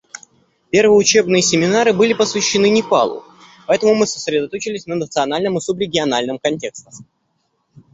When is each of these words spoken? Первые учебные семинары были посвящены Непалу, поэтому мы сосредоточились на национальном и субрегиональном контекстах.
Первые 0.71 0.97
учебные 0.97 1.43
семинары 1.43 1.93
были 1.93 2.13
посвящены 2.15 2.69
Непалу, 2.71 3.23
поэтому 3.67 3.93
мы 3.93 4.07
сосредоточились 4.07 4.87
на 4.87 4.95
национальном 4.95 5.59
и 5.59 5.61
субрегиональном 5.61 6.39
контекстах. 6.39 6.95